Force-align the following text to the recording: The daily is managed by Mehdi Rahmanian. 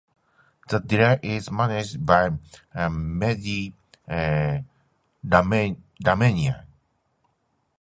The 0.67 0.79
daily 0.79 1.19
is 1.35 1.51
managed 1.51 2.03
by 2.03 2.31
Mehdi 2.75 3.71
Rahmanian. 5.23 6.65